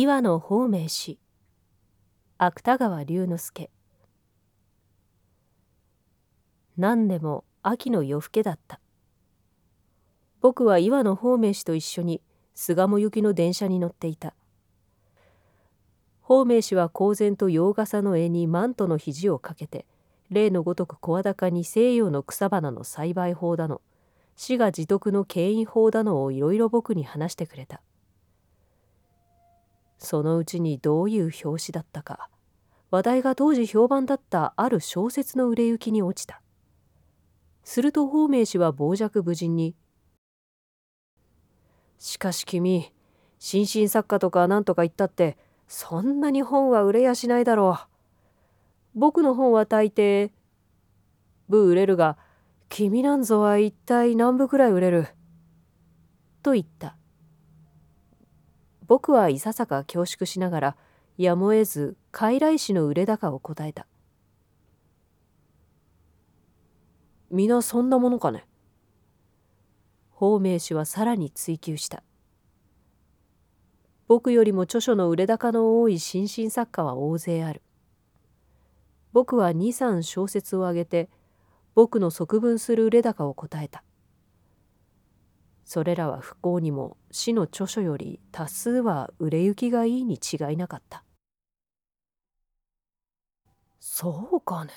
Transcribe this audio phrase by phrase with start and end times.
[0.00, 1.18] 岩野方明氏。
[2.38, 3.68] 芥川龍之介。
[6.76, 8.78] 何でも秋の夜更けだった。
[10.40, 12.22] 僕は岩野方明氏と一緒に
[12.54, 14.34] 巣鴨行きの電車に乗っていた。
[16.20, 19.84] 方明氏は公然と洋傘の絵にマントの肘をかけて
[20.30, 23.80] 例のごとく声高に西洋の草花の栽培法だの
[24.36, 27.82] 市が自得の牽引法だのをいろいろ僕に話してくれた。
[29.98, 32.30] そのうちにどういう表紙だったか
[32.90, 36.40] 話題が当時評判だったある小説の売れ行きに落ちた
[37.64, 39.74] すると方明氏は傍若無人に
[41.98, 42.92] 「しかし君
[43.38, 47.88] 新進作家とか何とか言ったってそんなに本は売れやしないだろう。
[48.94, 50.32] 僕の本は大抵
[51.48, 52.16] 部売れるが
[52.68, 55.06] 君なんぞは一体何部くらい売れる?」
[56.42, 56.97] と言った。
[58.88, 60.76] 僕はいささか恐縮しながら
[61.18, 63.86] やむを得ず傀儡師の売れ高を答えた。
[67.30, 68.46] 皆そんなものかね。
[70.10, 72.02] 方明氏はさらに追求した。
[74.06, 77.60] 僕よりも著書の売れ高の多い新進作家は大勢ある。
[79.12, 81.10] 僕は23小説を挙げて
[81.74, 83.84] 僕の側分する売れ高を答えた。
[85.68, 91.04] それらは不幸にも死の著書より多数は売れ行きがいいに違いなかった。
[93.78, 94.70] そうかね。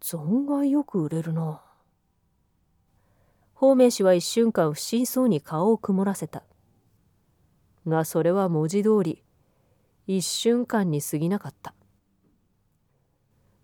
[0.00, 1.62] 存外よく売れるな。
[3.54, 6.44] 方明氏は一瞬間不審そうに顔を曇らせた。
[7.84, 9.24] がそれは文字通り
[10.06, 11.74] 一瞬間に過ぎなかった。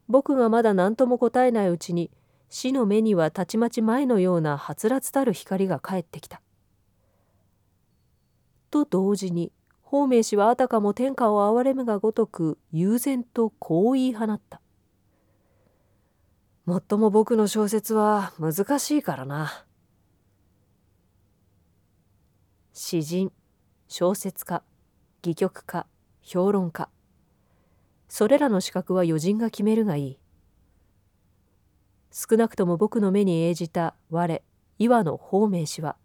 [0.09, 2.11] 僕がまだ何とも答えないうちに
[2.51, 6.41] 死の目にはたちまち前のようなはつらつたる光が返ってきた。
[8.71, 14.61] と同時に方明氏はあたかも天下を憐れむがごとく悠然とこう言い放った。
[16.67, 19.65] もっとも僕の小説は難しいからな。
[22.75, 23.33] 詩人
[23.89, 24.63] 小説家
[25.23, 25.87] 戯曲家
[26.23, 26.91] 評論家
[28.09, 30.19] それらの資格は余人が決めるがいい。
[32.11, 34.43] 少なくとも僕の目に映じた我
[34.79, 35.97] 岩の方明氏は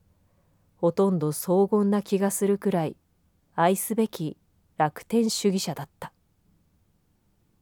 [0.78, 2.96] ほとんど荘厳な気がするくらい
[3.56, 4.38] 愛すべき
[4.78, 6.12] 楽天主義者だった。